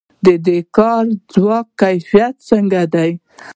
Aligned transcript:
د 0.45 0.47
کاري 0.75 1.13
ځواک 1.33 1.67
کیفیت 1.81 2.35
څنګه 2.49 2.81
دی؟ 2.93 3.11